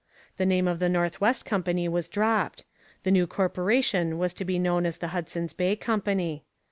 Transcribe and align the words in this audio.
The 0.37 0.47
name 0.47 0.67
of 0.67 0.79
the 0.79 0.89
North 0.89 1.21
West 1.21 1.45
Company 1.45 1.87
was 1.87 2.07
dropped; 2.07 2.65
the 3.03 3.11
new 3.11 3.27
corporation 3.27 4.17
was 4.17 4.33
to 4.33 4.43
be 4.45 4.57
known 4.57 4.87
as 4.87 4.97
the 4.97 5.09
Hudson's 5.09 5.53
Bay 5.53 5.75
Company. 5.75 6.43